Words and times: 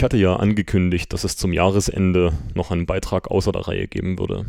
Ich 0.00 0.04
hatte 0.04 0.16
ja 0.16 0.34
angekündigt, 0.34 1.12
dass 1.12 1.24
es 1.24 1.36
zum 1.36 1.52
Jahresende 1.52 2.32
noch 2.54 2.70
einen 2.70 2.86
Beitrag 2.86 3.30
außer 3.30 3.52
der 3.52 3.68
Reihe 3.68 3.86
geben 3.86 4.18
würde. 4.18 4.46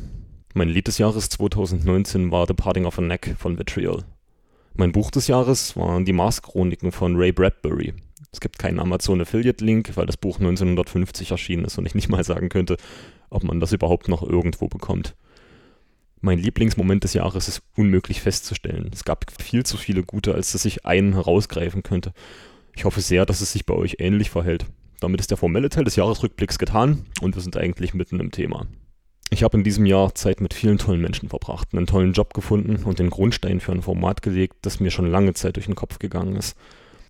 Mein 0.53 0.69
Lied 0.69 0.87
des 0.87 0.97
Jahres 0.97 1.27
2019 1.27 2.31
war 2.31 2.47
The 2.47 2.53
Parting 2.53 2.85
of 2.85 2.97
a 2.97 3.01
Neck 3.01 3.35
von 3.37 3.59
Vitriol. 3.59 4.05
Mein 4.75 4.93
Buch 4.93 5.11
des 5.11 5.27
Jahres 5.27 5.75
waren 5.75 6.05
die 6.05 6.13
Mars-Chroniken 6.13 6.93
von 6.93 7.17
Ray 7.17 7.33
Bradbury. 7.33 7.93
Es 8.31 8.39
gibt 8.39 8.59
keinen 8.59 8.79
Amazon-Affiliate-Link, 8.79 9.97
weil 9.97 10.05
das 10.05 10.15
Buch 10.15 10.39
1950 10.39 11.31
erschienen 11.31 11.65
ist 11.65 11.77
und 11.77 11.85
ich 11.85 11.95
nicht 11.95 12.07
mal 12.07 12.23
sagen 12.23 12.47
könnte, 12.47 12.77
ob 13.29 13.43
man 13.43 13.59
das 13.59 13.73
überhaupt 13.73 14.07
noch 14.07 14.23
irgendwo 14.23 14.69
bekommt. 14.69 15.17
Mein 16.21 16.39
Lieblingsmoment 16.39 17.03
des 17.03 17.13
Jahres 17.13 17.49
ist 17.49 17.61
unmöglich 17.75 18.21
festzustellen. 18.21 18.89
Es 18.93 19.03
gab 19.03 19.25
viel 19.37 19.65
zu 19.65 19.75
viele 19.75 20.03
gute, 20.03 20.33
als 20.33 20.53
dass 20.53 20.63
ich 20.63 20.85
einen 20.85 21.11
herausgreifen 21.11 21.83
könnte. 21.83 22.13
Ich 22.73 22.85
hoffe 22.85 23.01
sehr, 23.01 23.25
dass 23.25 23.41
es 23.41 23.51
sich 23.51 23.65
bei 23.65 23.73
euch 23.73 23.97
ähnlich 23.99 24.29
verhält. 24.29 24.65
Damit 25.01 25.19
ist 25.19 25.31
der 25.31 25.37
formelle 25.37 25.69
Teil 25.69 25.83
des 25.83 25.95
Jahresrückblicks 25.95 26.59
getan 26.59 27.05
und 27.21 27.35
wir 27.35 27.41
sind 27.41 27.57
eigentlich 27.57 27.95
mitten 27.95 28.19
im 28.19 28.31
Thema. 28.31 28.67
Ich 29.31 29.43
habe 29.43 29.57
in 29.57 29.63
diesem 29.63 29.85
Jahr 29.87 30.13
Zeit 30.13 30.41
mit 30.41 30.53
vielen 30.53 30.77
tollen 30.77 31.01
Menschen 31.01 31.27
verbracht, 31.27 31.69
einen 31.73 31.87
tollen 31.87 32.13
Job 32.13 32.35
gefunden 32.35 32.83
und 32.83 32.99
den 32.99 33.09
Grundstein 33.09 33.59
für 33.59 33.71
ein 33.71 33.81
Format 33.81 34.21
gelegt, 34.21 34.57
das 34.61 34.79
mir 34.79 34.91
schon 34.91 35.09
lange 35.09 35.33
Zeit 35.33 35.55
durch 35.55 35.65
den 35.65 35.75
Kopf 35.75 35.97
gegangen 35.97 36.35
ist. 36.35 36.55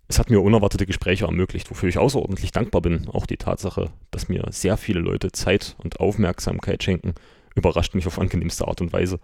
Es 0.08 0.18
hat 0.18 0.30
mir 0.30 0.40
unerwartete 0.40 0.86
Gespräche 0.86 1.26
ermöglicht, 1.26 1.70
wofür 1.70 1.88
ich 1.88 1.98
außerordentlich 1.98 2.50
dankbar 2.50 2.80
bin. 2.80 3.08
Auch 3.08 3.26
die 3.26 3.36
Tatsache, 3.36 3.90
dass 4.10 4.28
mir 4.28 4.46
sehr 4.50 4.78
viele 4.78 5.00
Leute 5.00 5.30
Zeit 5.30 5.76
und 5.78 6.00
Aufmerksamkeit 6.00 6.82
schenken, 6.82 7.14
überrascht 7.54 7.94
mich 7.94 8.06
auf 8.06 8.18
angenehmste 8.18 8.68
Art 8.68 8.80
und 8.80 8.94
Weise. 8.94 9.20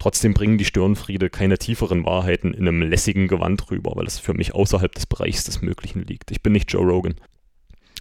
Trotzdem 0.00 0.34
bringen 0.34 0.58
die 0.58 0.64
Störenfriede 0.64 1.30
keine 1.30 1.58
tieferen 1.58 2.04
Wahrheiten 2.04 2.54
in 2.54 2.66
einem 2.66 2.82
lässigen 2.82 3.28
Gewand 3.28 3.70
rüber, 3.70 3.92
weil 3.94 4.06
es 4.06 4.18
für 4.18 4.34
mich 4.34 4.52
außerhalb 4.52 4.92
des 4.92 5.06
Bereichs 5.06 5.44
des 5.44 5.62
Möglichen 5.62 6.02
liegt. 6.02 6.32
Ich 6.32 6.42
bin 6.42 6.52
nicht 6.52 6.72
Joe 6.72 6.84
Rogan. 6.84 7.14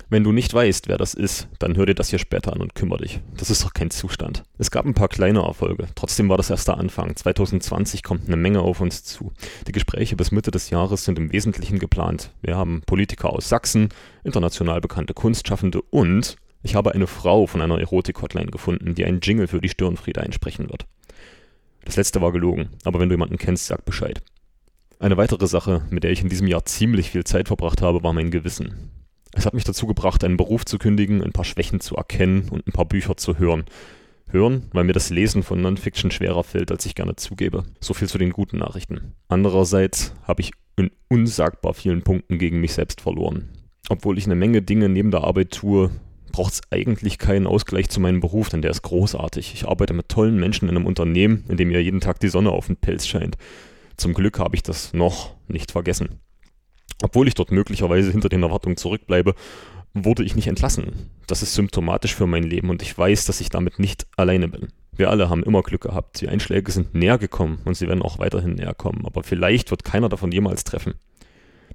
Wenn 0.09 0.23
du 0.23 0.31
nicht 0.31 0.53
weißt, 0.53 0.87
wer 0.87 0.97
das 0.97 1.13
ist, 1.13 1.47
dann 1.59 1.75
hör 1.75 1.85
dir 1.85 1.95
das 1.95 2.09
hier 2.09 2.19
später 2.19 2.53
an 2.53 2.61
und 2.61 2.75
kümmere 2.75 3.01
dich. 3.01 3.19
Das 3.37 3.49
ist 3.49 3.63
doch 3.63 3.73
kein 3.73 3.89
Zustand. 3.89 4.43
Es 4.57 4.69
gab 4.69 4.85
ein 4.85 4.93
paar 4.93 5.07
kleine 5.07 5.41
Erfolge. 5.41 5.87
Trotzdem 5.95 6.29
war 6.29 6.37
das 6.37 6.49
erst 6.49 6.67
der 6.67 6.77
Anfang. 6.77 7.15
2020 7.15 8.03
kommt 8.03 8.27
eine 8.27 8.37
Menge 8.37 8.61
auf 8.61 8.81
uns 8.81 9.03
zu. 9.03 9.31
Die 9.67 9.71
Gespräche 9.71 10.15
bis 10.15 10.31
Mitte 10.31 10.51
des 10.51 10.69
Jahres 10.69 11.03
sind 11.03 11.17
im 11.17 11.31
Wesentlichen 11.31 11.79
geplant. 11.79 12.31
Wir 12.41 12.55
haben 12.55 12.83
Politiker 12.85 13.31
aus 13.31 13.49
Sachsen, 13.49 13.89
international 14.23 14.81
bekannte 14.81 15.13
Kunstschaffende 15.13 15.81
und 15.81 16.37
ich 16.61 16.75
habe 16.75 16.93
eine 16.93 17.07
Frau 17.07 17.45
von 17.45 17.61
einer 17.61 17.79
Erotik-Hotline 17.79 18.51
gefunden, 18.51 18.95
die 18.95 19.05
einen 19.05 19.19
Jingle 19.21 19.47
für 19.47 19.59
die 19.59 19.69
Stirnfriede 19.69 20.21
einsprechen 20.21 20.69
wird. 20.69 20.85
Das 21.85 21.97
letzte 21.97 22.21
war 22.21 22.31
gelogen, 22.31 22.69
aber 22.85 22.99
wenn 22.99 23.09
du 23.09 23.13
jemanden 23.13 23.37
kennst, 23.37 23.67
sag 23.67 23.83
Bescheid. 23.83 24.21
Eine 24.99 25.17
weitere 25.17 25.47
Sache, 25.47 25.81
mit 25.89 26.05
der 26.05 26.11
ich 26.11 26.21
in 26.21 26.29
diesem 26.29 26.47
Jahr 26.47 26.63
ziemlich 26.63 27.11
viel 27.11 27.25
Zeit 27.25 27.47
verbracht 27.49 27.81
habe, 27.81 28.03
war 28.03 28.13
mein 28.13 28.31
Gewissen. 28.31 28.89
Es 29.33 29.45
hat 29.45 29.53
mich 29.53 29.63
dazu 29.63 29.87
gebracht, 29.87 30.23
einen 30.23 30.37
Beruf 30.37 30.65
zu 30.65 30.77
kündigen, 30.77 31.23
ein 31.23 31.31
paar 31.31 31.45
Schwächen 31.45 31.79
zu 31.79 31.95
erkennen 31.95 32.49
und 32.49 32.67
ein 32.67 32.71
paar 32.71 32.85
Bücher 32.85 33.17
zu 33.17 33.37
hören. 33.37 33.65
Hören, 34.29 34.67
weil 34.71 34.83
mir 34.83 34.93
das 34.93 35.09
Lesen 35.09 35.43
von 35.43 35.61
Nonfiction 35.61 36.09
schwerer 36.09 36.43
fällt, 36.43 36.71
als 36.71 36.85
ich 36.85 36.95
gerne 36.95 37.15
zugebe. 37.15 37.63
So 37.79 37.93
viel 37.93 38.07
zu 38.07 38.17
den 38.17 38.31
guten 38.31 38.57
Nachrichten. 38.57 39.13
Andererseits 39.27 40.13
habe 40.23 40.41
ich 40.41 40.51
in 40.75 40.91
unsagbar 41.07 41.73
vielen 41.73 42.03
Punkten 42.03 42.39
gegen 42.39 42.59
mich 42.59 42.73
selbst 42.73 43.01
verloren. 43.01 43.49
Obwohl 43.89 44.17
ich 44.17 44.25
eine 44.25 44.35
Menge 44.35 44.61
Dinge 44.61 44.89
neben 44.89 45.11
der 45.11 45.23
Arbeit 45.23 45.51
tue, 45.51 45.91
braucht 46.31 46.53
es 46.53 46.61
eigentlich 46.71 47.17
keinen 47.17 47.47
Ausgleich 47.47 47.89
zu 47.89 47.99
meinem 47.99 48.21
Beruf, 48.21 48.49
denn 48.49 48.61
der 48.61 48.71
ist 48.71 48.81
großartig. 48.81 49.53
Ich 49.53 49.67
arbeite 49.67 49.93
mit 49.93 50.09
tollen 50.09 50.39
Menschen 50.39 50.67
in 50.67 50.75
einem 50.75 50.87
Unternehmen, 50.87 51.43
in 51.47 51.57
dem 51.57 51.67
mir 51.67 51.81
jeden 51.81 51.99
Tag 51.99 52.19
die 52.19 52.29
Sonne 52.29 52.51
auf 52.51 52.67
den 52.67 52.77
Pelz 52.77 53.05
scheint. 53.05 53.37
Zum 53.97 54.13
Glück 54.13 54.39
habe 54.39 54.55
ich 54.55 54.63
das 54.63 54.93
noch 54.93 55.35
nicht 55.47 55.71
vergessen. 55.71 56.19
Obwohl 57.01 57.27
ich 57.27 57.33
dort 57.33 57.51
möglicherweise 57.51 58.11
hinter 58.11 58.29
den 58.29 58.43
Erwartungen 58.43 58.77
zurückbleibe, 58.77 59.35
wurde 59.93 60.23
ich 60.23 60.35
nicht 60.35 60.47
entlassen. 60.47 61.09
Das 61.27 61.43
ist 61.43 61.53
symptomatisch 61.53 62.15
für 62.15 62.27
mein 62.27 62.43
Leben 62.43 62.69
und 62.69 62.81
ich 62.81 62.97
weiß, 62.97 63.25
dass 63.25 63.41
ich 63.41 63.49
damit 63.49 63.79
nicht 63.79 64.07
alleine 64.17 64.47
bin. 64.47 64.69
Wir 64.95 65.09
alle 65.09 65.29
haben 65.29 65.43
immer 65.43 65.63
Glück 65.63 65.81
gehabt. 65.81 66.21
Die 66.21 66.29
Einschläge 66.29 66.71
sind 66.71 66.93
näher 66.93 67.17
gekommen 67.17 67.59
und 67.65 67.75
sie 67.75 67.87
werden 67.87 68.03
auch 68.03 68.19
weiterhin 68.19 68.53
näher 68.53 68.73
kommen, 68.73 69.05
aber 69.05 69.23
vielleicht 69.23 69.71
wird 69.71 69.83
keiner 69.83 70.09
davon 70.09 70.31
jemals 70.31 70.63
treffen. 70.63 70.95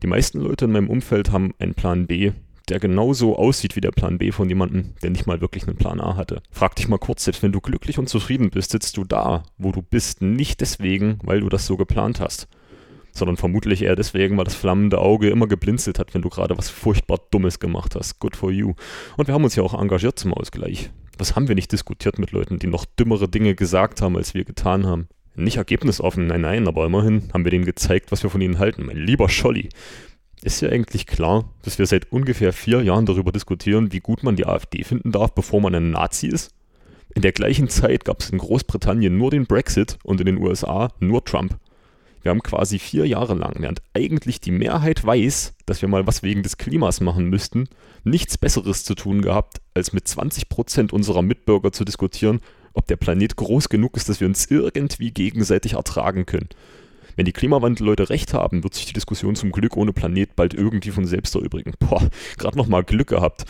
Die 0.03 0.07
meisten 0.07 0.41
Leute 0.41 0.67
in 0.67 0.73
meinem 0.73 0.89
Umfeld 0.89 1.33
haben 1.33 1.55
einen 1.59 1.75
Plan 1.75 2.07
B, 2.07 2.33
der 2.69 2.79
genauso 2.79 3.37
aussieht 3.37 3.75
wie 3.77 3.81
der 3.81 3.91
Plan 3.91 4.19
B 4.19 4.31
von 4.31 4.49
jemandem, 4.49 4.95
der 5.03 5.11
nicht 5.11 5.27
mal 5.27 5.41
wirklich 5.41 5.67
einen 5.67 5.77
Plan 5.77 6.01
A 6.01 6.17
hatte. 6.17 6.43
Frag 6.51 6.77
dich 6.77 6.89
mal 6.89 6.99
kurz, 6.99 7.25
selbst 7.25 7.43
wenn 7.43 7.53
du 7.53 7.61
glücklich 7.61 7.99
und 7.99 8.09
zufrieden 8.09 8.51
bist, 8.51 8.71
sitzt 8.71 8.97
du 8.97 9.05
da, 9.05 9.43
wo 9.57 9.73
du 9.73 9.83
bist, 9.83 10.23
nicht 10.23 10.61
deswegen, 10.61 11.19
weil 11.23 11.41
du 11.41 11.49
das 11.49 11.67
so 11.67 11.77
geplant 11.77 12.21
hast, 12.21 12.47
sondern 13.19 13.37
vermutlich 13.37 13.83
eher 13.83 13.97
deswegen, 13.97 14.37
weil 14.39 14.45
das 14.45 14.55
flammende 14.55 14.99
Auge 14.99 15.29
immer 15.29 15.47
geblinzelt 15.47 15.99
hat, 15.99 16.15
wenn 16.15 16.23
du 16.23 16.29
gerade 16.29 16.57
was 16.57 16.71
furchtbar 16.71 17.19
Dummes 17.31 17.61
gemacht 17.61 17.95
hast. 17.95 18.19
Good 18.19 18.37
for 18.37 18.51
you. 18.51 18.75
Und 19.17 19.27
wir 19.27 19.35
haben 19.35 19.45
uns 19.45 19.57
ja 19.57 19.63
auch 19.63 19.79
engagiert 19.79 20.19
zum 20.19 20.33
Ausgleich. 20.33 20.91
Was 21.19 21.35
haben 21.35 21.49
wir 21.49 21.55
nicht 21.55 21.73
diskutiert 21.73 22.19
mit 22.19 22.33
Leuten, 22.33 22.59
die 22.59 22.69
noch 22.69 22.85
dümmere 22.85 23.29
Dinge 23.29 23.55
gesagt 23.55 24.01
haben, 24.01 24.17
als 24.17 24.35
wir 24.35 24.45
getan 24.45 24.87
haben? 24.87 25.09
Nicht 25.35 25.57
ergebnisoffen, 25.57 26.27
nein, 26.27 26.41
nein, 26.41 26.67
aber 26.67 26.87
immerhin 26.87 27.29
haben 27.33 27.45
wir 27.45 27.51
denen 27.51 27.65
gezeigt, 27.65 28.11
was 28.11 28.23
wir 28.23 28.31
von 28.31 28.41
ihnen 28.41 28.59
halten. 28.59 28.87
Mein 28.87 28.97
lieber 28.97 29.29
Scholli. 29.29 29.69
Ist 30.43 30.61
ja 30.61 30.69
eigentlich 30.69 31.07
klar, 31.07 31.53
dass 31.63 31.79
wir 31.79 31.87
seit 31.87 32.13
ungefähr 32.13 32.53
vier 32.53 32.83
Jahren 32.83 33.07
darüber 33.07 33.33
diskutieren, 33.33 33.93
wie 33.93 34.01
gut 34.01 34.23
man 34.23 34.37
die 34.37 34.47
AfD 34.47 34.85
finden 34.85 35.11
darf, 35.11 35.35
bevor 35.35 35.61
man 35.61 35.75
ein 35.75 35.91
Nazi 35.91 36.29
ist? 36.29 36.55
In 37.15 37.23
der 37.23 37.33
gleichen 37.33 37.69
Zeit 37.69 38.05
gab 38.05 38.21
es 38.21 38.31
in 38.31 38.39
Großbritannien 38.39 39.17
nur 39.17 39.31
den 39.31 39.47
Brexit 39.47 39.99
und 40.05 40.21
in 40.21 40.27
den 40.27 40.39
USA 40.39 40.93
nur 41.01 41.25
Trump. 41.25 41.59
Wir 42.23 42.31
haben 42.31 42.43
quasi 42.43 42.79
vier 42.79 43.07
Jahre 43.07 43.35
lang, 43.35 43.57
während 43.59 43.83
eigentlich 43.95 44.41
die 44.41 44.51
Mehrheit 44.51 45.05
weiß, 45.05 45.55
dass 45.67 45.83
wir 45.83 45.89
mal 45.89 46.07
was 46.07 46.23
wegen 46.23 46.43
des 46.43 46.59
Klimas 46.59 47.01
machen 47.01 47.29
müssten, 47.29 47.69
nichts 48.05 48.39
Besseres 48.39 48.85
zu 48.85 48.95
tun 48.95 49.23
gehabt, 49.23 49.59
als 49.75 49.93
mit 49.93 50.07
20% 50.07 50.93
unserer 50.93 51.23
Mitbürger 51.23 51.73
zu 51.73 51.85
diskutieren, 51.85 52.41
ob 52.75 52.87
der 52.87 52.97
Planet 52.97 53.37
groß 53.37 53.69
genug 53.69 53.97
ist, 53.97 54.09
dass 54.09 54.21
wir 54.21 54.27
uns 54.27 54.47
irgendwie 54.47 55.11
gegenseitig 55.11 55.75
ertragen 55.75 56.27
können. 56.27 56.49
Wenn 57.17 57.25
die 57.25 57.33
Klimawandelleute 57.33 58.11
recht 58.11 58.33
haben, 58.33 58.63
wird 58.63 58.75
sich 58.75 58.87
die 58.87 58.93
Diskussion 58.93 59.35
zum 59.35 59.51
Glück 59.51 59.77
ohne 59.77 59.93
Planet 59.93 60.37
bald 60.37 60.55
irgendwie 60.55 60.93
von 60.93 61.05
selbst 61.05 61.35
erübrigen. 61.35 61.73
Boah, 61.81 62.09
gerade 62.37 62.57
nochmal 62.57 62.85
Glück 62.85 63.09
gehabt. 63.09 63.45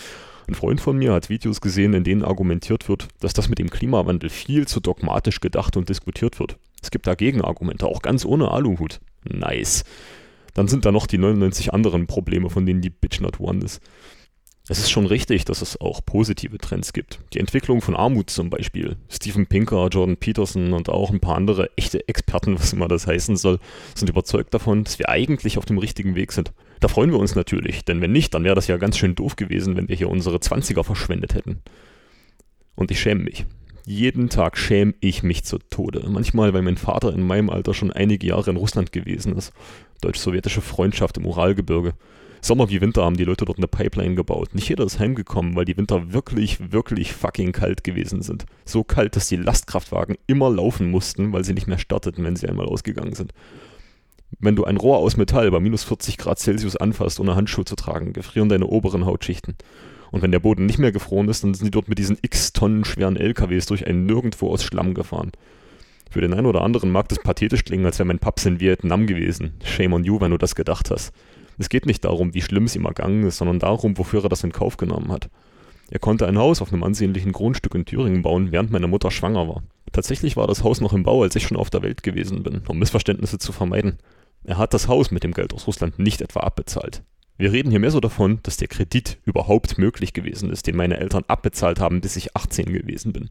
Ein 0.48 0.54
Freund 0.54 0.80
von 0.80 0.96
mir 0.96 1.12
hat 1.12 1.28
Videos 1.28 1.60
gesehen, 1.60 1.92
in 1.92 2.04
denen 2.04 2.24
argumentiert 2.24 2.88
wird, 2.88 3.08
dass 3.20 3.34
das 3.34 3.50
mit 3.50 3.58
dem 3.58 3.68
Klimawandel 3.68 4.30
viel 4.30 4.66
zu 4.66 4.80
dogmatisch 4.80 5.40
gedacht 5.40 5.76
und 5.76 5.90
diskutiert 5.90 6.40
wird. 6.40 6.56
Es 6.82 6.90
gibt 6.90 7.06
da 7.06 7.14
Gegenargumente, 7.14 7.86
auch 7.86 8.02
ganz 8.02 8.24
ohne 8.24 8.50
Aluhut. 8.50 9.00
Nice. 9.24 9.84
Dann 10.54 10.68
sind 10.68 10.84
da 10.84 10.92
noch 10.92 11.06
die 11.06 11.18
99 11.18 11.72
anderen 11.72 12.06
Probleme, 12.06 12.50
von 12.50 12.66
denen 12.66 12.80
die 12.80 12.90
Bitch 12.90 13.20
not 13.20 13.40
one 13.40 13.64
ist. 13.64 13.80
Es 14.70 14.78
ist 14.78 14.90
schon 14.90 15.06
richtig, 15.06 15.46
dass 15.46 15.62
es 15.62 15.80
auch 15.80 16.04
positive 16.04 16.58
Trends 16.58 16.92
gibt. 16.92 17.20
Die 17.32 17.40
Entwicklung 17.40 17.80
von 17.80 17.96
Armut 17.96 18.28
zum 18.28 18.50
Beispiel. 18.50 18.96
Steven 19.08 19.46
Pinker, 19.46 19.88
Jordan 19.88 20.18
Peterson 20.18 20.74
und 20.74 20.90
auch 20.90 21.10
ein 21.10 21.20
paar 21.20 21.36
andere 21.36 21.70
echte 21.76 22.06
Experten, 22.06 22.54
was 22.58 22.74
immer 22.74 22.86
das 22.86 23.06
heißen 23.06 23.36
soll, 23.36 23.60
sind 23.94 24.10
überzeugt 24.10 24.52
davon, 24.52 24.84
dass 24.84 24.98
wir 24.98 25.08
eigentlich 25.08 25.56
auf 25.56 25.64
dem 25.64 25.78
richtigen 25.78 26.14
Weg 26.14 26.32
sind. 26.32 26.52
Da 26.80 26.88
freuen 26.88 27.10
wir 27.10 27.18
uns 27.18 27.34
natürlich, 27.34 27.84
denn 27.86 28.02
wenn 28.02 28.12
nicht, 28.12 28.34
dann 28.34 28.44
wäre 28.44 28.54
das 28.54 28.66
ja 28.66 28.76
ganz 28.76 28.98
schön 28.98 29.14
doof 29.14 29.36
gewesen, 29.36 29.76
wenn 29.76 29.88
wir 29.88 29.96
hier 29.96 30.10
unsere 30.10 30.36
20er 30.36 30.84
verschwendet 30.84 31.34
hätten. 31.34 31.62
Und 32.74 32.90
ich 32.90 33.00
schäme 33.00 33.24
mich. 33.24 33.46
Jeden 33.90 34.28
Tag 34.28 34.58
schäme 34.58 34.92
ich 35.00 35.22
mich 35.22 35.44
zu 35.44 35.56
Tode. 35.56 36.06
Manchmal, 36.10 36.52
weil 36.52 36.60
mein 36.60 36.76
Vater 36.76 37.10
in 37.14 37.26
meinem 37.26 37.48
Alter 37.48 37.72
schon 37.72 37.90
einige 37.90 38.26
Jahre 38.26 38.50
in 38.50 38.58
Russland 38.58 38.92
gewesen 38.92 39.34
ist. 39.34 39.50
Deutsch-sowjetische 40.02 40.60
Freundschaft 40.60 41.16
im 41.16 41.24
Uralgebirge. 41.24 41.94
Sommer 42.42 42.68
wie 42.68 42.82
Winter 42.82 43.02
haben 43.02 43.16
die 43.16 43.24
Leute 43.24 43.46
dort 43.46 43.56
eine 43.56 43.66
Pipeline 43.66 44.14
gebaut. 44.14 44.54
Nicht 44.54 44.68
jeder 44.68 44.84
ist 44.84 44.98
heimgekommen, 44.98 45.56
weil 45.56 45.64
die 45.64 45.78
Winter 45.78 46.12
wirklich, 46.12 46.70
wirklich 46.70 47.14
fucking 47.14 47.52
kalt 47.52 47.82
gewesen 47.82 48.20
sind. 48.20 48.44
So 48.66 48.84
kalt, 48.84 49.16
dass 49.16 49.28
die 49.28 49.36
Lastkraftwagen 49.36 50.18
immer 50.26 50.50
laufen 50.50 50.90
mussten, 50.90 51.32
weil 51.32 51.44
sie 51.44 51.54
nicht 51.54 51.66
mehr 51.66 51.78
starteten, 51.78 52.24
wenn 52.24 52.36
sie 52.36 52.46
einmal 52.46 52.66
ausgegangen 52.66 53.14
sind. 53.14 53.32
Wenn 54.38 54.54
du 54.54 54.64
ein 54.64 54.76
Rohr 54.76 54.98
aus 54.98 55.16
Metall 55.16 55.50
bei 55.50 55.60
minus 55.60 55.84
40 55.84 56.18
Grad 56.18 56.38
Celsius 56.38 56.76
anfasst, 56.76 57.20
ohne 57.20 57.36
Handschuhe 57.36 57.64
zu 57.64 57.74
tragen, 57.74 58.12
gefrieren 58.12 58.50
deine 58.50 58.66
oberen 58.66 59.06
Hautschichten. 59.06 59.56
Und 60.10 60.22
wenn 60.22 60.32
der 60.32 60.40
Boden 60.40 60.66
nicht 60.66 60.78
mehr 60.78 60.92
gefroren 60.92 61.28
ist, 61.28 61.44
dann 61.44 61.54
sind 61.54 61.66
die 61.66 61.70
dort 61.70 61.88
mit 61.88 61.98
diesen 61.98 62.18
x 62.22 62.52
Tonnen 62.52 62.84
schweren 62.84 63.16
LKWs 63.16 63.66
durch 63.66 63.86
ein 63.86 64.06
Nirgendwo 64.06 64.50
aus 64.50 64.64
Schlamm 64.64 64.94
gefahren. 64.94 65.32
Für 66.10 66.20
den 66.20 66.32
einen 66.32 66.46
oder 66.46 66.62
anderen 66.62 66.90
mag 66.90 67.08
das 67.08 67.18
pathetisch 67.18 67.64
klingen, 67.64 67.84
als 67.84 67.98
wäre 67.98 68.06
mein 68.06 68.18
Paps 68.18 68.46
in 68.46 68.60
Vietnam 68.60 69.06
gewesen. 69.06 69.54
Shame 69.62 69.92
on 69.92 70.04
you, 70.04 70.20
wenn 70.20 70.30
du 70.30 70.38
das 70.38 70.54
gedacht 70.54 70.90
hast. 70.90 71.12
Es 71.58 71.68
geht 71.68 71.86
nicht 71.86 72.04
darum, 72.04 72.34
wie 72.34 72.40
schlimm 72.40 72.64
es 72.64 72.76
ihm 72.76 72.86
ergangen 72.86 73.24
ist, 73.24 73.38
sondern 73.38 73.58
darum, 73.58 73.98
wofür 73.98 74.22
er 74.22 74.28
das 74.28 74.44
in 74.44 74.52
Kauf 74.52 74.76
genommen 74.76 75.12
hat. 75.12 75.28
Er 75.90 75.98
konnte 75.98 76.26
ein 76.26 76.38
Haus 76.38 76.62
auf 76.62 76.72
einem 76.72 76.84
ansehnlichen 76.84 77.32
Grundstück 77.32 77.74
in 77.74 77.84
Thüringen 77.84 78.22
bauen, 78.22 78.52
während 78.52 78.70
meine 78.70 78.86
Mutter 78.86 79.10
schwanger 79.10 79.48
war. 79.48 79.62
Tatsächlich 79.92 80.36
war 80.36 80.46
das 80.46 80.62
Haus 80.62 80.80
noch 80.80 80.92
im 80.92 81.02
Bau, 81.02 81.22
als 81.22 81.34
ich 81.34 81.44
schon 81.44 81.56
auf 81.56 81.70
der 81.70 81.82
Welt 81.82 82.02
gewesen 82.02 82.42
bin, 82.42 82.62
um 82.68 82.78
Missverständnisse 82.78 83.38
zu 83.38 83.52
vermeiden. 83.52 83.98
Er 84.44 84.58
hat 84.58 84.74
das 84.74 84.86
Haus 84.86 85.10
mit 85.10 85.24
dem 85.24 85.32
Geld 85.32 85.52
aus 85.52 85.66
Russland 85.66 85.98
nicht 85.98 86.20
etwa 86.20 86.40
abbezahlt. 86.40 87.02
Wir 87.38 87.52
reden 87.52 87.70
hier 87.70 87.78
mehr 87.78 87.92
so 87.92 88.00
davon, 88.00 88.40
dass 88.42 88.56
der 88.56 88.66
Kredit 88.66 89.18
überhaupt 89.24 89.78
möglich 89.78 90.12
gewesen 90.12 90.50
ist, 90.50 90.66
den 90.66 90.74
meine 90.74 90.98
Eltern 90.98 91.22
abbezahlt 91.28 91.78
haben, 91.78 92.00
bis 92.00 92.16
ich 92.16 92.34
18 92.34 92.66
gewesen 92.72 93.12
bin. 93.12 93.30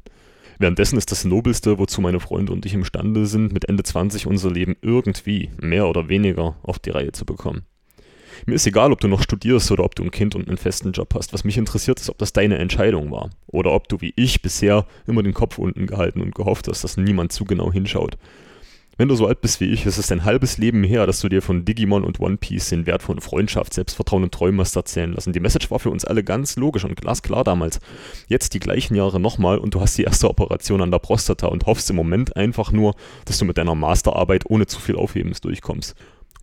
Währenddessen 0.60 0.98
ist 0.98 1.12
das 1.12 1.26
Nobelste, 1.26 1.78
wozu 1.78 2.00
meine 2.00 2.22
Freunde 2.22 2.54
und 2.54 2.66
ich 2.66 2.74
imstande 2.74 3.26
sind, 3.26 3.52
mit 3.52 3.66
Ende 3.66 3.84
20 3.84 4.26
unser 4.26 4.50
Leben 4.50 4.78
irgendwie, 4.82 5.50
mehr 5.62 5.88
oder 5.88 6.08
weniger, 6.08 6.56
auf 6.64 6.80
die 6.80 6.90
Reihe 6.92 7.12
zu 7.12 7.26
bekommen. 7.26 7.64
Mir 8.46 8.56
ist 8.56 8.66
egal, 8.66 8.94
ob 8.94 9.02
du 9.02 9.10
noch 9.10 9.22
studierst 9.22 9.72
oder 9.72 9.84
ob 9.84 9.96
du 9.96 10.04
ein 10.04 10.12
Kind 10.12 10.36
und 10.36 10.48
einen 10.48 10.58
festen 10.58 10.94
Job 10.94 11.14
hast. 11.14 11.34
Was 11.34 11.44
mich 11.44 11.58
interessiert, 11.58 12.00
ist, 12.00 12.10
ob 12.10 12.18
das 12.18 12.32
deine 12.32 12.60
Entscheidung 12.60 13.12
war. 13.12 13.30
Oder 13.48 13.74
ob 13.74 13.90
du 13.90 14.00
wie 14.00 14.14
ich 14.16 14.42
bisher 14.42 14.86
immer 15.06 15.22
den 15.22 15.34
Kopf 15.34 15.58
unten 15.58 15.86
gehalten 15.86 16.22
und 16.22 16.34
gehofft 16.34 16.70
hast, 16.70 16.84
dass 16.84 16.96
niemand 16.96 17.34
zu 17.34 17.44
genau 17.44 17.74
hinschaut. 17.74 18.18
Wenn 19.00 19.10
du 19.10 19.16
so 19.16 19.28
alt 19.28 19.42
bist 19.42 19.60
wie 19.60 19.66
ich, 19.66 19.86
ist 19.86 20.00
es 20.00 20.08
dein 20.08 20.26
halbes 20.26 20.58
Leben 20.58 20.84
her, 20.84 21.06
dass 21.06 21.20
du 21.20 21.30
dir 21.30 21.44
von 21.44 21.66
Digimon 21.66 22.04
und 22.04 22.20
One 22.20 22.38
Piece 22.38 22.70
den 22.70 22.88
Wert 22.88 23.04
von 23.04 23.22
Freundschaft, 23.22 23.76
Selbstvertrauen 23.76 24.24
und 24.24 24.34
Träumen 24.34 24.60
hast 24.60 24.76
erzählen 24.76 25.14
lassen. 25.14 25.34
Die 25.34 25.40
Message 25.40 25.70
war 25.70 25.78
für 25.78 25.92
uns 25.92 26.04
alle 26.04 26.24
ganz 26.24 26.56
logisch 26.56 26.84
und 26.84 27.00
glasklar 27.00 27.44
damals. 27.44 27.80
Jetzt 28.28 28.56
die 28.56 28.60
gleichen 28.60 28.96
Jahre 28.96 29.20
nochmal 29.20 29.60
und 29.60 29.76
du 29.76 29.82
hast 29.82 30.00
die 30.00 30.04
erste 30.04 30.28
Operation 30.28 30.82
an 30.82 30.90
der 30.90 30.98
Prostata 30.98 31.46
und 31.46 31.68
hoffst 31.68 31.88
im 31.92 31.96
Moment 31.96 32.36
einfach 32.36 32.72
nur, 32.72 32.96
dass 33.26 33.38
du 33.38 33.46
mit 33.46 33.60
deiner 33.60 33.76
Masterarbeit 33.76 34.46
ohne 34.48 34.66
zu 34.66 34.80
viel 34.80 34.96
Aufhebens 34.96 35.42
durchkommst. 35.42 35.94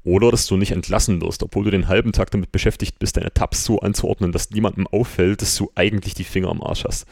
Oder 0.04 0.30
dass 0.30 0.46
du 0.46 0.56
nicht 0.56 0.70
entlassen 0.70 1.20
wirst, 1.22 1.42
obwohl 1.42 1.64
du 1.64 1.72
den 1.72 1.88
halben 1.88 2.12
Tag 2.12 2.30
damit 2.30 2.52
beschäftigt 2.52 3.00
bist, 3.00 3.16
deine 3.16 3.34
Tabs 3.34 3.64
so 3.64 3.80
anzuordnen, 3.80 4.30
dass 4.30 4.50
niemandem 4.50 4.86
auffällt, 4.86 5.42
dass 5.42 5.56
du 5.56 5.72
eigentlich 5.74 6.14
die 6.14 6.22
Finger 6.22 6.50
am 6.50 6.62
Arsch 6.62 6.84
hast. 6.84 7.04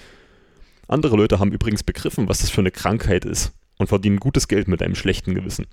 Andere 0.87 1.17
Leute 1.17 1.41
haben 1.41 1.50
übrigens 1.50 1.83
begriffen, 1.83 2.29
was 2.29 2.43
das 2.43 2.50
für 2.50 2.61
eine 2.61 2.71
Krankheit 2.71 3.25
ist 3.25 3.53
und 3.79 3.89
verdienen 3.89 4.21
gutes 4.21 4.49
Geld 4.49 4.69
mit 4.69 4.83
einem 4.83 4.95
schlechten 4.95 5.35
Gewissen. 5.35 5.67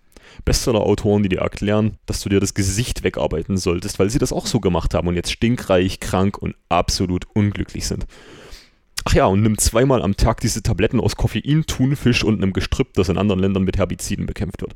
Bestseller-Autoren, 0.46 1.24
die 1.24 1.30
dir 1.30 1.40
erklären, 1.40 1.98
dass 2.06 2.22
du 2.22 2.30
dir 2.30 2.40
das 2.40 2.54
Gesicht 2.54 3.04
wegarbeiten 3.04 3.57
solltest, 3.57 4.00
weil 4.00 4.10
sie 4.10 4.19
das 4.19 4.34
auch 4.34 4.46
so 4.46 4.60
gemacht 4.60 4.94
haben 4.94 5.07
und 5.07 5.16
jetzt 5.16 5.31
stinkreich, 5.31 6.00
krank 6.00 6.38
und 6.38 6.56
absolut 6.69 7.25
unglücklich 7.34 7.88
sind. 7.88 8.06
Ach 9.06 9.13
ja, 9.13 9.25
und 9.25 9.42
nimm 9.42 9.57
zweimal 9.57 10.01
am 10.01 10.18
Tag 10.18 10.42
diese 10.42 10.62
Tabletten 10.62 11.00
aus 11.00 11.16
Koffein, 11.16 11.66
Thunfisch 11.66 12.24
und 12.24 12.42
einem 12.42 12.54
Gestrüpp, 12.54 12.94
das 12.94 13.10
in 13.10 13.18
anderen 13.18 13.40
Ländern 13.40 13.63
mit 13.63 13.78
Herbiziden 13.78 14.25
bekämpft 14.25 14.62
wird. 14.62 14.75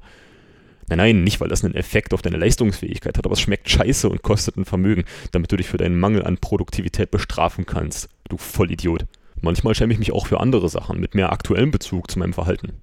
Nein, 0.90 0.98
nein, 0.98 1.24
nicht 1.24 1.40
weil 1.40 1.50
das 1.50 1.64
einen 1.64 1.76
Effekt 1.76 2.14
auf 2.14 2.22
deine 2.22 2.38
Leistungsfähigkeit 2.38 3.18
hat, 3.18 3.26
aber 3.26 3.34
es 3.34 3.42
schmeckt 3.42 3.70
scheiße 3.70 4.10
und 4.10 4.22
kostet 4.22 4.58
ein 4.58 4.66
Vermögen, 4.66 5.06
damit 5.32 5.52
du 5.52 5.58
dich 5.58 5.68
für 5.68 5.78
deinen 5.78 6.00
Mangel 6.00 6.26
an 6.26 6.38
Produktivität 6.38 7.12
bestrafen 7.12 7.66
kannst. 7.66 8.10
Du 8.28 8.38
Vollidiot. 8.38 9.06
Manchmal 9.42 9.76
schäme 9.76 9.94
ich 9.94 10.00
mich 10.00 10.12
auch 10.14 10.28
für 10.28 10.40
andere 10.40 10.70
Sachen 10.70 11.00
mit 11.00 11.16
mehr 11.16 11.32
aktuellem 11.32 11.72
Bezug 11.72 12.10
zu 12.10 12.20
meinem 12.20 12.34
Verhalten 12.34 12.74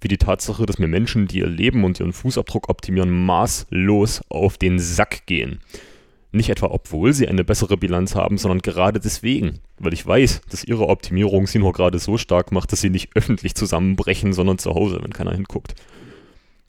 wie 0.00 0.08
die 0.08 0.18
Tatsache, 0.18 0.66
dass 0.66 0.78
mir 0.78 0.88
Menschen, 0.88 1.26
die 1.26 1.38
ihr 1.38 1.46
Leben 1.46 1.84
und 1.84 2.00
ihren 2.00 2.12
Fußabdruck 2.12 2.68
optimieren, 2.68 3.10
maßlos 3.10 4.22
auf 4.28 4.58
den 4.58 4.78
Sack 4.78 5.26
gehen. 5.26 5.60
Nicht 6.32 6.48
etwa, 6.48 6.66
obwohl 6.66 7.12
sie 7.12 7.26
eine 7.26 7.42
bessere 7.42 7.76
Bilanz 7.76 8.14
haben, 8.14 8.38
sondern 8.38 8.60
gerade 8.60 9.00
deswegen, 9.00 9.58
weil 9.78 9.92
ich 9.92 10.06
weiß, 10.06 10.42
dass 10.48 10.62
ihre 10.62 10.88
Optimierung 10.88 11.48
sie 11.48 11.58
nur 11.58 11.72
gerade 11.72 11.98
so 11.98 12.18
stark 12.18 12.52
macht, 12.52 12.70
dass 12.70 12.80
sie 12.80 12.90
nicht 12.90 13.10
öffentlich 13.16 13.56
zusammenbrechen, 13.56 14.32
sondern 14.32 14.58
zu 14.58 14.74
Hause, 14.74 15.00
wenn 15.02 15.12
keiner 15.12 15.32
hinguckt. 15.32 15.74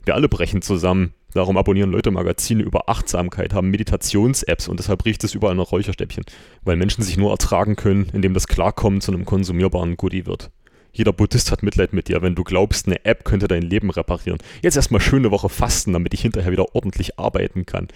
Wir 0.03 0.15
alle 0.15 0.29
brechen 0.29 0.63
zusammen. 0.63 1.13
Darum 1.33 1.57
abonnieren 1.57 1.91
Leute 1.91 2.11
Magazine 2.11 2.63
über 2.63 2.89
Achtsamkeit, 2.89 3.53
haben 3.53 3.69
Meditations-Apps 3.69 4.67
und 4.67 4.79
deshalb 4.79 5.05
riecht 5.05 5.23
es 5.23 5.35
überall 5.35 5.55
nach 5.55 5.71
Räucherstäbchen. 5.71 6.25
Weil 6.63 6.75
Menschen 6.75 7.03
sich 7.03 7.17
nur 7.17 7.31
ertragen 7.31 7.75
können, 7.75 8.09
indem 8.11 8.33
das 8.33 8.47
Klarkommen 8.47 8.99
zu 8.99 9.13
einem 9.13 9.25
konsumierbaren 9.25 9.95
Goodie 9.95 10.25
wird. 10.25 10.49
Jeder 10.93 11.13
Buddhist 11.13 11.51
hat 11.51 11.63
Mitleid 11.63 11.93
mit 11.93 12.07
dir, 12.09 12.21
wenn 12.21 12.35
du 12.35 12.43
glaubst, 12.43 12.87
eine 12.87 13.05
App 13.05 13.23
könnte 13.23 13.47
dein 13.47 13.61
Leben 13.61 13.89
reparieren. 13.89 14.39
Jetzt 14.61 14.75
erstmal 14.75 15.01
schöne 15.01 15.31
Woche 15.31 15.49
fasten, 15.49 15.93
damit 15.93 16.13
ich 16.13 16.21
hinterher 16.21 16.51
wieder 16.51 16.75
ordentlich 16.75 17.17
arbeiten 17.17 17.65
kann. 17.65 17.87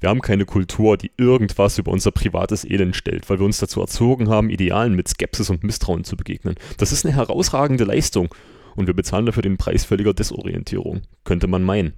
Wir 0.00 0.10
haben 0.10 0.20
keine 0.20 0.44
Kultur, 0.44 0.96
die 0.96 1.10
irgendwas 1.16 1.78
über 1.78 1.90
unser 1.90 2.12
privates 2.12 2.64
Elend 2.64 2.94
stellt, 2.94 3.28
weil 3.28 3.40
wir 3.40 3.46
uns 3.46 3.58
dazu 3.58 3.80
erzogen 3.80 4.28
haben, 4.28 4.50
Idealen 4.50 4.94
mit 4.94 5.08
Skepsis 5.08 5.50
und 5.50 5.64
Misstrauen 5.64 6.04
zu 6.04 6.16
begegnen. 6.16 6.54
Das 6.76 6.92
ist 6.92 7.04
eine 7.04 7.16
herausragende 7.16 7.84
Leistung 7.84 8.32
und 8.76 8.86
wir 8.86 8.94
bezahlen 8.94 9.26
dafür 9.26 9.42
den 9.42 9.56
Preis 9.56 9.84
völliger 9.84 10.14
Desorientierung, 10.14 11.02
könnte 11.24 11.48
man 11.48 11.64
meinen. 11.64 11.94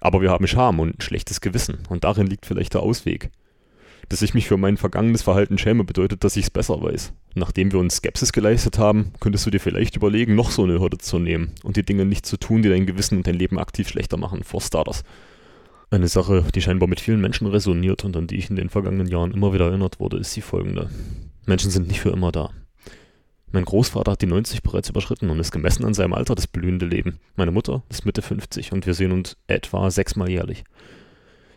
Aber 0.00 0.20
wir 0.22 0.30
haben 0.30 0.48
Scham 0.48 0.80
und 0.80 0.98
ein 0.98 1.00
schlechtes 1.00 1.40
Gewissen 1.40 1.78
und 1.88 2.02
darin 2.02 2.26
liegt 2.26 2.46
vielleicht 2.46 2.74
der 2.74 2.82
Ausweg. 2.82 3.30
Dass 4.08 4.22
ich 4.22 4.32
mich 4.32 4.48
für 4.48 4.56
mein 4.56 4.78
vergangenes 4.78 5.22
Verhalten 5.22 5.58
schäme, 5.58 5.84
bedeutet, 5.84 6.24
dass 6.24 6.36
ich 6.36 6.44
es 6.44 6.50
besser 6.50 6.82
weiß. 6.82 7.12
Nachdem 7.34 7.72
wir 7.72 7.78
uns 7.78 7.96
Skepsis 7.96 8.32
geleistet 8.32 8.78
haben, 8.78 9.12
könntest 9.20 9.44
du 9.44 9.50
dir 9.50 9.60
vielleicht 9.60 9.96
überlegen, 9.96 10.34
noch 10.34 10.50
so 10.50 10.64
eine 10.64 10.80
Hürde 10.80 10.98
zu 10.98 11.18
nehmen 11.18 11.52
und 11.62 11.76
die 11.76 11.84
Dinge 11.84 12.06
nicht 12.06 12.24
zu 12.24 12.38
tun, 12.38 12.62
die 12.62 12.70
dein 12.70 12.86
Gewissen 12.86 13.18
und 13.18 13.26
dein 13.26 13.34
Leben 13.34 13.58
aktiv 13.58 13.88
schlechter 13.88 14.16
machen, 14.16 14.44
vor 14.44 14.62
Starters. 14.62 15.04
Eine 15.90 16.08
Sache, 16.08 16.44
die 16.54 16.62
scheinbar 16.62 16.88
mit 16.88 17.00
vielen 17.00 17.20
Menschen 17.20 17.46
resoniert 17.46 18.04
und 18.04 18.16
an 18.16 18.26
die 18.26 18.36
ich 18.36 18.50
in 18.50 18.56
den 18.56 18.70
vergangenen 18.70 19.08
Jahren 19.08 19.32
immer 19.32 19.52
wieder 19.52 19.66
erinnert 19.66 20.00
wurde, 20.00 20.18
ist 20.18 20.34
die 20.36 20.42
folgende. 20.42 20.90
Menschen 21.46 21.70
sind 21.70 21.88
nicht 21.88 22.00
für 22.00 22.10
immer 22.10 22.32
da. 22.32 22.50
Mein 23.52 23.64
Großvater 23.64 24.12
hat 24.12 24.20
die 24.20 24.26
90 24.26 24.62
bereits 24.62 24.90
überschritten 24.90 25.30
und 25.30 25.40
ist 25.40 25.52
gemessen 25.52 25.86
an 25.86 25.94
seinem 25.94 26.12
Alter 26.12 26.34
das 26.34 26.46
blühende 26.46 26.84
Leben. 26.84 27.18
Meine 27.36 27.50
Mutter 27.50 27.82
ist 27.88 28.04
Mitte 28.04 28.20
50 28.20 28.72
und 28.72 28.84
wir 28.84 28.92
sehen 28.92 29.12
uns 29.12 29.38
etwa 29.46 29.90
sechsmal 29.90 30.28
jährlich. 30.28 30.64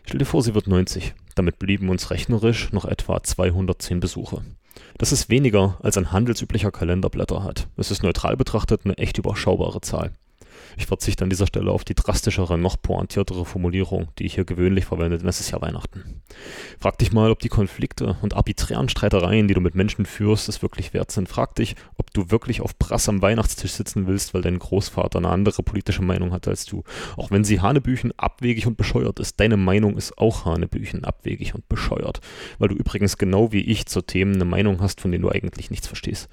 Stell 0.04 0.18
dir 0.18 0.24
vor, 0.24 0.42
sie 0.42 0.54
wird 0.54 0.66
90. 0.66 1.14
Damit 1.34 1.58
blieben 1.58 1.88
uns 1.88 2.10
rechnerisch 2.10 2.72
noch 2.72 2.84
etwa 2.84 3.22
210 3.22 4.00
Besuche. 4.00 4.42
Das 4.98 5.12
ist 5.12 5.30
weniger, 5.30 5.78
als 5.82 5.96
ein 5.96 6.12
handelsüblicher 6.12 6.70
Kalenderblätter 6.70 7.44
hat. 7.44 7.68
Es 7.76 7.90
ist 7.90 8.02
neutral 8.02 8.36
betrachtet 8.36 8.82
eine 8.84 8.98
echt 8.98 9.18
überschaubare 9.18 9.80
Zahl. 9.80 10.12
Ich 10.76 10.86
verzichte 10.86 11.24
an 11.24 11.30
dieser 11.30 11.46
Stelle 11.46 11.70
auf 11.70 11.84
die 11.84 11.94
drastischere, 11.94 12.58
noch 12.58 12.80
pointiertere 12.80 13.44
Formulierung, 13.44 14.08
die 14.18 14.26
ich 14.26 14.34
hier 14.34 14.44
gewöhnlich 14.44 14.84
verwende, 14.84 15.18
denn 15.18 15.28
es 15.28 15.40
ist 15.40 15.50
ja 15.50 15.60
Weihnachten. 15.60 16.22
Frag 16.78 16.98
dich 16.98 17.12
mal, 17.12 17.30
ob 17.30 17.40
die 17.40 17.48
Konflikte 17.48 18.16
und 18.22 18.34
arbiträren 18.34 18.88
Streitereien, 18.88 19.48
die 19.48 19.54
du 19.54 19.60
mit 19.60 19.74
Menschen 19.74 20.06
führst, 20.06 20.48
es 20.48 20.62
wirklich 20.62 20.94
wert 20.94 21.10
sind. 21.10 21.28
Frag 21.28 21.54
dich, 21.54 21.76
ob 21.96 22.12
du 22.12 22.30
wirklich 22.30 22.60
auf 22.60 22.76
Brass 22.78 23.08
am 23.08 23.22
Weihnachtstisch 23.22 23.72
sitzen 23.72 24.06
willst, 24.06 24.34
weil 24.34 24.42
dein 24.42 24.58
Großvater 24.58 25.18
eine 25.18 25.28
andere 25.28 25.62
politische 25.62 26.02
Meinung 26.02 26.32
hat 26.32 26.48
als 26.48 26.64
du. 26.64 26.84
Auch 27.16 27.30
wenn 27.30 27.44
sie 27.44 27.60
Hanebüchen 27.60 28.12
abwegig 28.18 28.66
und 28.66 28.76
bescheuert 28.76 29.20
ist, 29.20 29.40
deine 29.40 29.56
Meinung 29.56 29.96
ist 29.96 30.18
auch 30.18 30.44
Hanebüchen 30.44 31.04
abwegig 31.04 31.54
und 31.54 31.68
bescheuert, 31.68 32.20
weil 32.58 32.68
du 32.68 32.74
übrigens 32.74 33.18
genau 33.18 33.52
wie 33.52 33.60
ich 33.60 33.86
zu 33.86 34.02
Themen 34.02 34.34
eine 34.34 34.44
Meinung 34.44 34.80
hast, 34.80 35.00
von 35.00 35.10
denen 35.10 35.22
du 35.22 35.30
eigentlich 35.30 35.70
nichts 35.70 35.86
verstehst. 35.86 36.28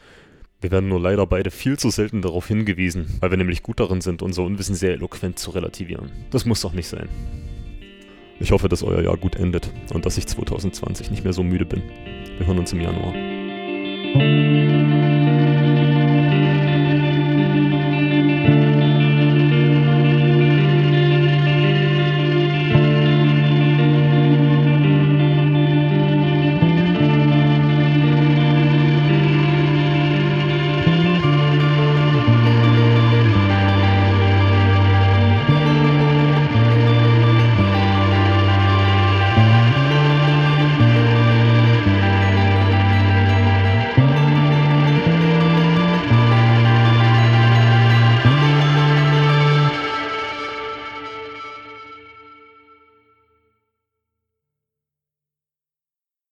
Wir 0.61 0.71
werden 0.71 0.89
nur 0.89 1.00
leider 1.00 1.25
beide 1.25 1.51
viel 1.51 1.79
zu 1.79 1.89
selten 1.89 2.21
darauf 2.21 2.47
hingewiesen, 2.47 3.07
weil 3.21 3.29
wir 3.29 3.38
nämlich 3.38 3.63
gut 3.63 3.79
darin 3.79 4.01
sind, 4.01 4.21
unser 4.21 4.44
Unwissen 4.44 4.75
sehr 4.75 4.91
eloquent 4.91 5.39
zu 5.39 5.51
relativieren. 5.51 6.11
Das 6.31 6.45
muss 6.45 6.59
doch 6.59 6.73
nicht 6.73 6.89
sein. 6.89 7.07
Ich 8.41 8.51
hoffe, 8.51 8.67
dass 8.67 8.83
euer 8.83 9.01
Jahr 9.01 9.15
gut 9.15 9.38
endet 9.38 9.71
und 9.94 10.06
dass 10.06 10.17
ich 10.17 10.27
2020 10.27 11.11
nicht 11.11 11.23
mehr 11.23 11.31
so 11.31 11.44
müde 11.44 11.65
bin. 11.65 11.81
Wir 12.38 12.47
hören 12.47 12.59
uns 12.59 12.73
im 12.73 12.81
Januar. 12.81 13.13